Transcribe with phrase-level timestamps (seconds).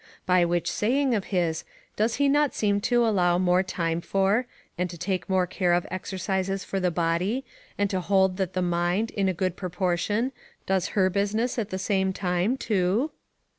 [0.25, 1.63] By which saying of his,
[1.95, 5.85] does he not seem to allow more time for, and to take more care of
[5.91, 7.45] exercises for the body,
[7.77, 10.31] and to hold that the mind, in a good proportion,
[10.65, 13.11] does her business at the same time too?